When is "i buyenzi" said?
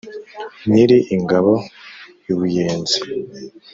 2.31-2.97